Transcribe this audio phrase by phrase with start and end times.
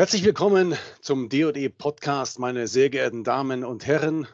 [0.00, 4.26] Herzlich willkommen zum DE Podcast, meine sehr geehrten Damen und Herren.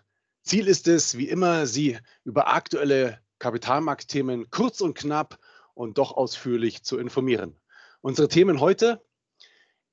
[0.44, 5.40] Ziel ist es, wie immer, Sie über aktuelle Kapitalmarktthemen kurz und knapp
[5.74, 7.58] und doch ausführlich zu informieren.
[8.00, 9.04] Unsere Themen heute.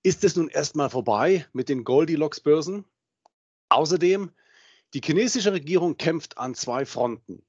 [0.03, 2.85] Ist es nun erstmal vorbei mit den Goldilocks-Börsen?
[3.69, 4.29] Außerdem,
[4.93, 7.43] die chinesische Regierung kämpft an zwei Fronten.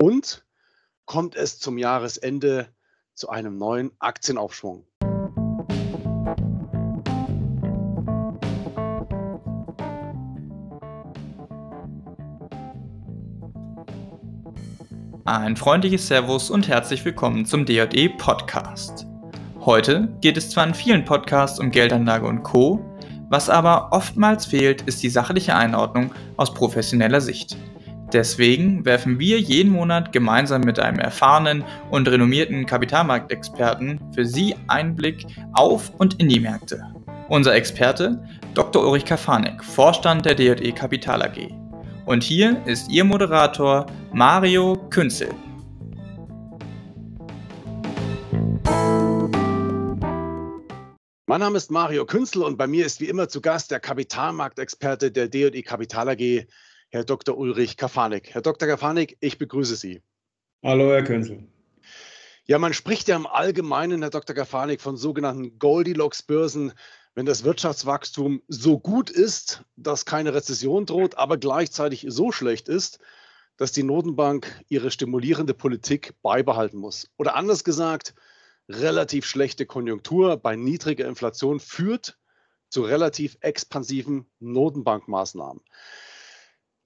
[0.00, 0.46] Und
[1.06, 2.72] kommt es zum Jahresende
[3.14, 4.86] zu einem neuen Aktienaufschwung?
[15.26, 19.06] Ein freundliches Servus und herzlich willkommen zum DJE Podcast.
[19.64, 22.84] Heute geht es zwar in vielen Podcasts um Geldanlage und Co.,
[23.30, 27.56] was aber oftmals fehlt, ist die sachliche Einordnung aus professioneller Sicht.
[28.12, 35.24] Deswegen werfen wir jeden Monat gemeinsam mit einem erfahrenen und renommierten Kapitalmarktexperten für Sie Einblick
[35.54, 36.84] auf und in die Märkte.
[37.30, 38.22] Unser Experte
[38.52, 38.84] Dr.
[38.84, 41.63] Ulrich Kafanek, Vorstand der DJE Kapital AG.
[42.06, 45.30] Und hier ist Ihr Moderator Mario Künzel.
[51.26, 55.12] Mein Name ist Mario Künzel und bei mir ist wie immer zu Gast der Kapitalmarktexperte
[55.12, 56.46] der DE Kapital AG,
[56.90, 57.38] Herr Dr.
[57.38, 58.34] Ulrich Kafanik.
[58.34, 58.68] Herr Dr.
[58.68, 60.02] Kafanik, ich begrüße Sie.
[60.62, 61.48] Hallo, Herr Künzel.
[62.44, 64.36] Ja, man spricht ja im Allgemeinen, Herr Dr.
[64.36, 66.74] Kafanik, von sogenannten Goldilocks-Börsen
[67.14, 72.98] wenn das Wirtschaftswachstum so gut ist, dass keine Rezession droht, aber gleichzeitig so schlecht ist,
[73.56, 77.08] dass die Notenbank ihre stimulierende Politik beibehalten muss.
[77.16, 78.14] Oder anders gesagt,
[78.68, 82.18] relativ schlechte Konjunktur bei niedriger Inflation führt
[82.68, 85.62] zu relativ expansiven Notenbankmaßnahmen.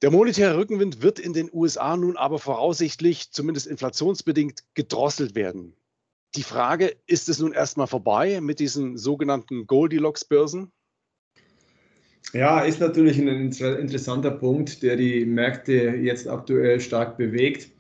[0.03, 5.75] Der monetäre Rückenwind wird in den USA nun aber voraussichtlich, zumindest inflationsbedingt, gedrosselt werden.
[6.37, 10.73] Die Frage, ist es nun erstmal vorbei mit diesen sogenannten Goldilocks-Börsen?
[12.35, 17.70] Ja, ist natürlich ein interessanter Punkt, der die Märkte jetzt aktuell stark bewegt.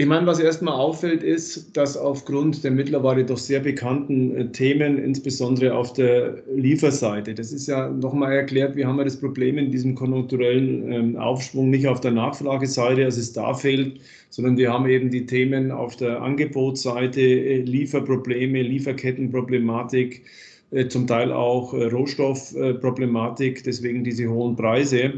[0.00, 4.96] Ich meine, was erstmal auffällt, ist, dass aufgrund der mittlerweile doch sehr bekannten äh, Themen,
[4.96, 9.72] insbesondere auf der Lieferseite, das ist ja nochmal erklärt, wir haben ja das Problem in
[9.72, 14.00] diesem konjunkturellen ähm, Aufschwung nicht auf der Nachfrageseite, als es da fehlt,
[14.30, 20.22] sondern wir haben eben die Themen auf der Angebotsseite, äh, Lieferprobleme, Lieferkettenproblematik,
[20.70, 25.14] äh, zum Teil auch Rohstoffproblematik, deswegen diese hohen Preise.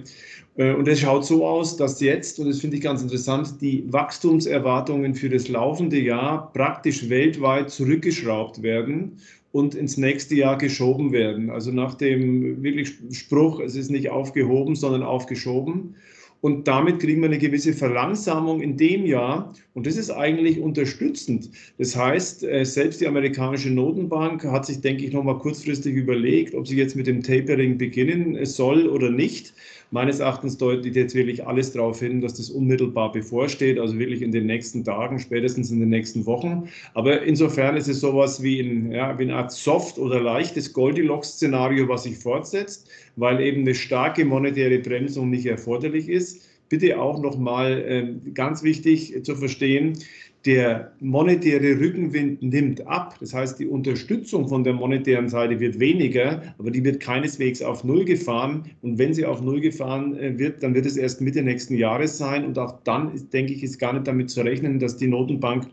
[0.56, 3.84] Äh, und es schaut so aus, dass jetzt, und das finde ich ganz interessant, die
[3.92, 9.18] Wachstumserwartungen für das laufende Jahr praktisch weltweit zurückgeschraubt werden
[9.52, 11.50] und ins nächste Jahr geschoben werden.
[11.50, 15.96] Also nach dem wirklich Spruch, es ist nicht aufgehoben, sondern aufgeschoben.
[16.40, 19.52] Und damit kriegen wir eine gewisse Verlangsamung in dem Jahr.
[19.74, 21.50] Und das ist eigentlich unterstützend.
[21.78, 26.66] Das heißt, äh, selbst die amerikanische Notenbank hat sich, denke ich, nochmal kurzfristig überlegt, ob
[26.66, 29.52] sie jetzt mit dem Tapering beginnen soll oder nicht.
[29.92, 34.30] Meines Erachtens deutet jetzt wirklich alles darauf hin, dass das unmittelbar bevorsteht, also wirklich in
[34.30, 36.68] den nächsten Tagen, spätestens in den nächsten Wochen.
[36.94, 41.88] Aber insofern ist es sowas wie, ein, ja, wie eine Art Soft- oder leichtes Goldilocks-Szenario,
[41.88, 46.29] was sich fortsetzt, weil eben eine starke monetäre Bremsung nicht erforderlich ist
[46.70, 49.98] bitte auch nochmal äh, ganz wichtig zu verstehen,
[50.46, 53.16] der monetäre Rückenwind nimmt ab.
[53.20, 57.84] Das heißt, die Unterstützung von der monetären Seite wird weniger, aber die wird keineswegs auf
[57.84, 58.70] Null gefahren.
[58.80, 62.16] Und wenn sie auf Null gefahren äh, wird, dann wird es erst Mitte nächsten Jahres
[62.16, 62.46] sein.
[62.46, 65.66] Und auch dann, denke ich, ist gar nicht damit zu rechnen, dass die Notenbank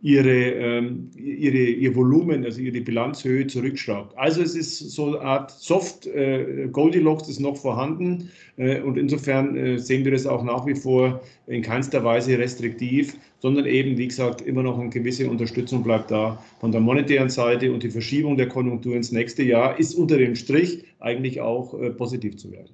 [0.00, 4.16] ihre, ähm, ihre, ihr Volumen, also ihre Bilanzhöhe zurückschraubt.
[4.16, 9.56] Also es ist so eine Art Soft äh, Goldilocks ist noch vorhanden äh, und insofern
[9.56, 14.06] äh, sehen wir das auch nach wie vor in keinster Weise restriktiv, sondern eben, wie
[14.06, 18.36] gesagt, immer noch eine gewisse Unterstützung bleibt da von der monetären Seite und die Verschiebung
[18.36, 22.70] der Konjunktur ins nächste Jahr ist unter dem Strich eigentlich auch äh, positiv zu werden.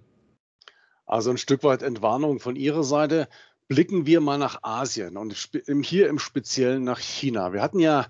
[1.06, 3.28] Also ein Stück weit Entwarnung von Ihrer Seite.
[3.68, 5.34] Blicken wir mal nach Asien und
[5.82, 7.52] hier im Speziellen nach China.
[7.52, 8.06] Wir hatten ja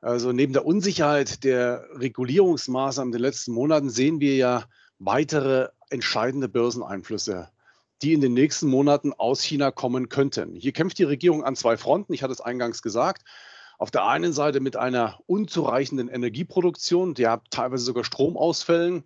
[0.00, 4.64] also neben der Unsicherheit der Regulierungsmaßnahmen in den letzten Monaten sehen wir ja
[4.98, 7.50] weitere entscheidende Börseneinflüsse,
[8.02, 10.54] die in den nächsten Monaten aus China kommen könnten.
[10.54, 12.12] Hier kämpft die Regierung an zwei Fronten.
[12.12, 13.26] Ich hatte es eingangs gesagt.
[13.78, 19.04] Auf der einen Seite mit einer unzureichenden Energieproduktion, der teilweise sogar Stromausfällen.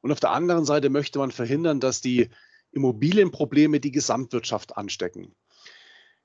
[0.00, 2.30] Und auf der anderen Seite möchte man verhindern, dass die
[2.72, 5.34] Immobilienprobleme die Gesamtwirtschaft anstecken.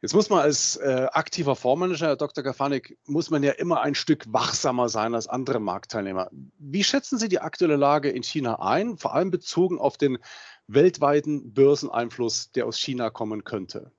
[0.02, 2.44] Jetzt muss man als äh, aktiver Fondsmanager, Herr Dr.
[2.44, 6.30] Gafanik, muss man ja immer ein Stück wachsamer sein als andere Marktteilnehmer.
[6.60, 10.20] Wie schätzen Sie die aktuelle Lage in China ein, vor allem bezogen auf den
[10.68, 13.92] weltweiten Börseneinfluss, der aus China kommen könnte?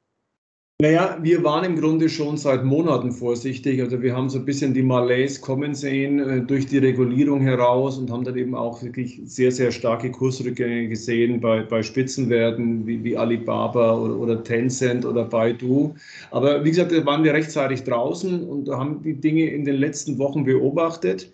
[0.81, 3.83] Naja, wir waren im Grunde schon seit Monaten vorsichtig.
[3.83, 7.99] Also wir haben so ein bisschen die Malays kommen sehen äh, durch die Regulierung heraus
[7.99, 13.03] und haben dann eben auch wirklich sehr, sehr starke Kursrückgänge gesehen bei, bei Spitzenwerten wie,
[13.03, 15.97] wie Alibaba oder, oder Tencent oder Baidu.
[16.31, 20.17] Aber wie gesagt, da waren wir rechtzeitig draußen und haben die Dinge in den letzten
[20.19, 21.29] Wochen beobachtet.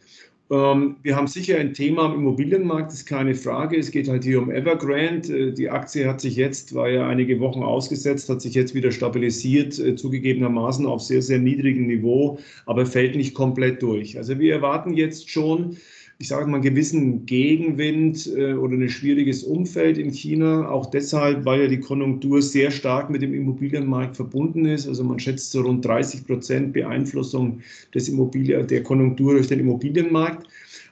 [0.51, 3.79] Ähm, wir haben sicher ein Thema am Immobilienmarkt, ist keine Frage.
[3.79, 5.49] Es geht halt hier um Evergrande.
[5.49, 8.91] Äh, die Aktie hat sich jetzt, war ja einige Wochen ausgesetzt, hat sich jetzt wieder
[8.91, 14.19] stabilisiert, äh, zugegebenermaßen auf sehr, sehr niedrigem Niveau, aber fällt nicht komplett durch.
[14.19, 15.79] Also wir erwarten jetzt schon
[16.19, 20.69] ich sage mal, einen gewissen Gegenwind äh, oder ein schwieriges Umfeld in China.
[20.69, 24.87] Auch deshalb, weil ja die Konjunktur sehr stark mit dem Immobilienmarkt verbunden ist.
[24.87, 27.61] Also man schätzt so rund 30 Prozent Beeinflussung
[27.95, 30.47] des Immobilien, der Konjunktur durch den Immobilienmarkt.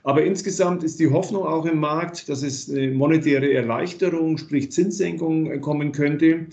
[0.04, 5.50] Aber insgesamt ist die Hoffnung auch im Markt, dass es eine monetäre Erleichterung, sprich Zinssenkung
[5.50, 6.46] äh, kommen könnte.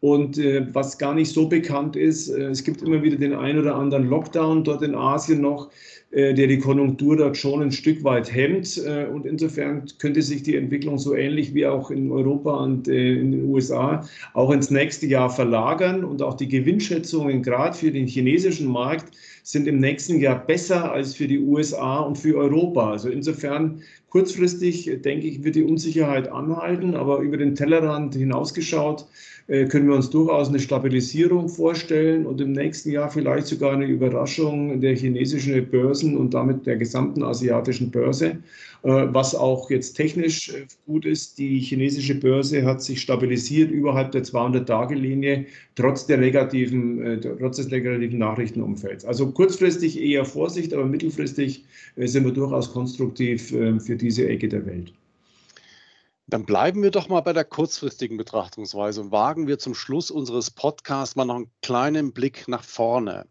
[0.00, 3.58] Und äh, was gar nicht so bekannt ist, äh, es gibt immer wieder den einen
[3.58, 5.72] oder anderen Lockdown dort in Asien noch, äh,
[6.12, 8.76] der die Konjunktur dort schon ein Stück weit hemmt.
[8.84, 13.14] Äh, und insofern könnte sich die Entwicklung so ähnlich wie auch in Europa und äh,
[13.14, 16.04] in den USA auch ins nächste Jahr verlagern.
[16.04, 21.14] Und auch die Gewinnschätzungen gerade für den chinesischen Markt sind im nächsten Jahr besser als
[21.14, 22.90] für die USA und für Europa.
[22.90, 29.06] Also insofern kurzfristig, denke ich, wird die Unsicherheit anhalten, aber über den Tellerrand hinausgeschaut
[29.48, 33.86] äh, können wir uns durchaus eine Stabilisierung vorstellen und im nächsten Jahr vielleicht sogar eine
[33.86, 35.54] Überraschung der chinesischen
[36.02, 38.38] Börsen und damit der gesamten asiatischen Börse,
[38.82, 41.38] äh, was auch jetzt technisch äh, gut ist.
[41.38, 48.18] Die chinesische Börse hat sich stabilisiert überhalb der 200-Tage-Linie, trotz, der negativen, trotz des negativen
[48.18, 49.04] Nachrichtenumfelds.
[49.04, 51.64] Also kurzfristig eher Vorsicht, aber mittelfristig
[51.96, 54.92] sind wir durchaus konstruktiv für diese Ecke der Welt.
[56.26, 60.50] Dann bleiben wir doch mal bei der kurzfristigen Betrachtungsweise und wagen wir zum Schluss unseres
[60.50, 63.26] Podcasts mal noch einen kleinen Blick nach vorne.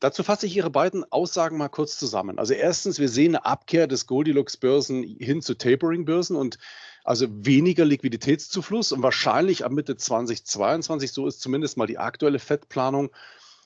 [0.00, 2.38] Dazu fasse ich Ihre beiden Aussagen mal kurz zusammen.
[2.38, 6.58] Also erstens, wir sehen eine Abkehr des Goldilocks-Börsen hin zu Tapering-Börsen und
[7.02, 13.10] also weniger Liquiditätszufluss und wahrscheinlich ab Mitte 2022, so ist zumindest mal die aktuelle FED-Planung,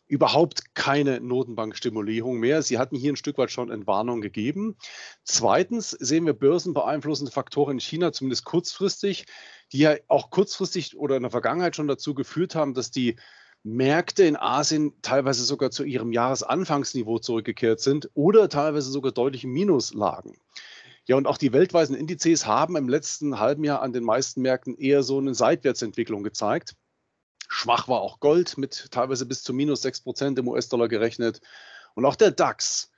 [0.07, 2.63] überhaupt keine Notenbankstimulierung mehr.
[2.63, 4.77] Sie hatten hier ein Stück weit schon Entwarnung gegeben.
[5.23, 9.27] Zweitens sehen wir börsenbeeinflussende Faktoren in China, zumindest kurzfristig,
[9.73, 13.17] die ja auch kurzfristig oder in der Vergangenheit schon dazu geführt haben, dass die
[13.63, 19.53] Märkte in Asien teilweise sogar zu ihrem Jahresanfangsniveau zurückgekehrt sind oder teilweise sogar deutlich im
[19.53, 20.39] Minus lagen.
[21.07, 24.77] Ja, und auch die weltweiten Indizes haben im letzten halben Jahr an den meisten Märkten
[24.77, 26.77] eher so eine Seitwärtsentwicklung gezeigt.
[27.49, 31.41] Schwach war auch Gold mit teilweise bis zu minus 6 Prozent im US-Dollar gerechnet.
[31.95, 32.91] Und auch der DAX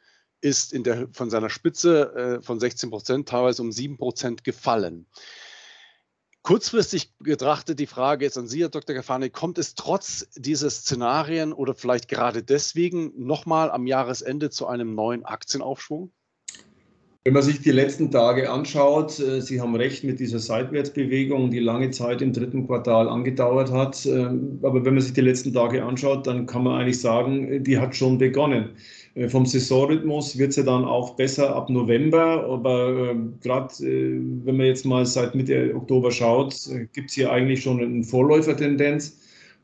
[0.42, 5.06] ist der, von seiner Spitze äh, von 16 Prozent teilweise um 7 Prozent gefallen.
[6.42, 8.96] Kurzfristig betrachtet die Frage jetzt an Sie, Herr Dr.
[8.96, 14.96] Gafani, kommt es trotz dieser Szenarien oder vielleicht gerade deswegen nochmal am Jahresende zu einem
[14.96, 16.12] neuen Aktienaufschwung?
[17.24, 21.60] Wenn man sich die letzten Tage anschaut, äh, Sie haben recht mit dieser Seitwärtsbewegung, die
[21.60, 24.04] lange Zeit im dritten Quartal angedauert hat.
[24.06, 27.78] Ähm, aber wenn man sich die letzten Tage anschaut, dann kann man eigentlich sagen, die
[27.78, 28.70] hat schon begonnen.
[29.14, 32.44] Äh, vom Saisonrhythmus wird es ja dann auch besser ab November.
[32.44, 36.56] Aber ähm, gerade äh, wenn man jetzt mal seit Mitte Oktober schaut,
[36.92, 39.16] gibt es hier eigentlich schon eine Vorläufertendenz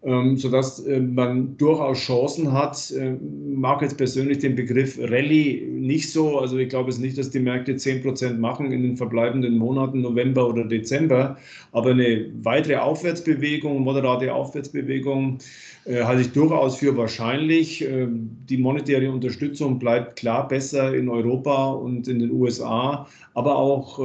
[0.05, 2.93] ähm, sodass äh, man durchaus Chancen hat.
[2.93, 3.17] Äh,
[3.55, 6.39] mag jetzt persönlich den Begriff Rallye nicht so.
[6.39, 10.49] Also ich glaube es nicht, dass die Märkte 10% machen in den verbleibenden Monaten November
[10.49, 11.37] oder Dezember.
[11.73, 15.39] Aber eine weitere Aufwärtsbewegung, moderate Aufwärtsbewegung
[15.85, 17.85] äh, halte ich durchaus für wahrscheinlich.
[17.85, 23.09] Ähm, die monetäre Unterstützung bleibt klar besser in Europa und in den USA.
[23.35, 24.01] Aber auch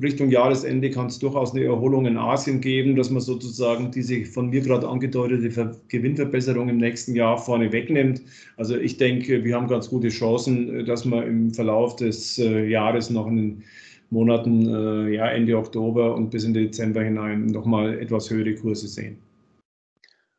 [0.00, 4.50] Richtung Jahresende kann es durchaus eine Erholung in Asien geben, dass man sozusagen diese von
[4.50, 8.22] mir gerade angedeutete Gewinnverbesserung im nächsten Jahr vorne wegnimmt.
[8.56, 13.10] Also ich denke, wir haben ganz gute Chancen, dass wir im Verlauf des äh, Jahres
[13.10, 13.64] noch in den
[14.10, 19.18] Monaten äh, ja, Ende Oktober und bis in Dezember hinein nochmal etwas höhere Kurse sehen.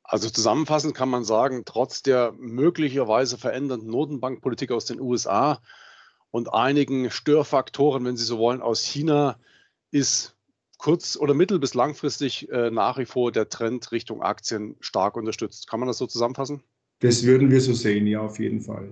[0.04, 5.62] Also zusammenfassend kann man sagen, trotz der möglicherweise verändernden Notenbankpolitik aus den USA
[6.32, 9.38] und einigen Störfaktoren, wenn Sie so wollen, aus China,
[9.92, 10.36] ist
[10.80, 15.68] kurz- oder mittel- bis langfristig äh, nach wie vor der Trend Richtung Aktien stark unterstützt.
[15.70, 16.64] Kann man das so zusammenfassen?
[17.02, 18.90] Das würden wir so sehen, ja, auf jeden Fall.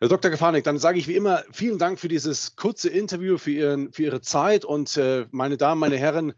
[0.00, 0.30] Herr Dr.
[0.30, 4.04] Gefanik, dann sage ich wie immer vielen Dank für dieses kurze Interview, für, Ihren, für
[4.04, 6.32] Ihre Zeit und äh, meine Damen, meine Herren,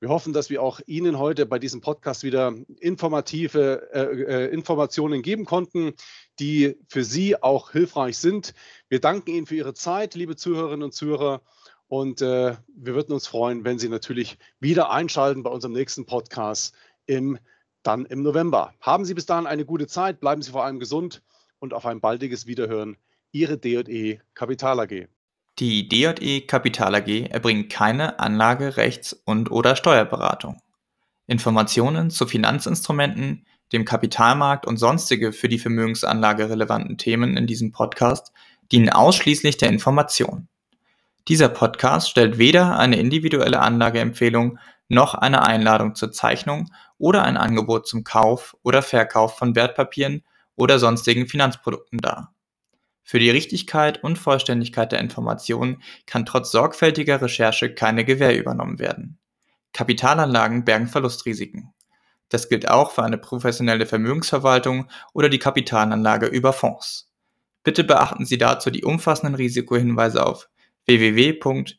[0.00, 5.22] wir hoffen, dass wir auch Ihnen heute bei diesem Podcast wieder informative äh, äh Informationen
[5.22, 5.94] geben konnten,
[6.38, 8.54] die für Sie auch hilfreich sind.
[8.88, 11.42] Wir danken Ihnen für Ihre Zeit, liebe Zuhörerinnen und Zuhörer.
[11.88, 16.74] Und äh, wir würden uns freuen, wenn Sie natürlich wieder einschalten bei unserem nächsten Podcast
[17.06, 17.38] im
[17.82, 18.74] dann im November.
[18.80, 21.22] Haben Sie bis dahin eine gute Zeit, bleiben Sie vor allem gesund
[21.58, 22.96] und auf ein baldiges Wiederhören.
[23.32, 25.08] Ihre DE Kapital AG.
[25.58, 30.60] Die DE Kapital AG erbringt keine Anlage-, Rechts- und/oder Steuerberatung.
[31.26, 38.32] Informationen zu Finanzinstrumenten, dem Kapitalmarkt und sonstige für die Vermögensanlage relevanten Themen in diesem Podcast
[38.72, 40.48] dienen ausschließlich der Information.
[41.28, 44.58] Dieser Podcast stellt weder eine individuelle Anlageempfehlung
[44.88, 50.24] noch eine Einladung zur Zeichnung oder ein Angebot zum Kauf oder Verkauf von Wertpapieren
[50.56, 52.34] oder sonstigen Finanzprodukten dar.
[53.04, 59.18] Für die Richtigkeit und Vollständigkeit der Informationen kann trotz sorgfältiger Recherche keine Gewähr übernommen werden.
[59.74, 61.74] Kapitalanlagen bergen Verlustrisiken.
[62.30, 67.12] Das gilt auch für eine professionelle Vermögensverwaltung oder die Kapitalanlage über Fonds.
[67.64, 70.48] Bitte beachten Sie dazu die umfassenden Risikohinweise auf
[70.88, 71.76] www.dje.de.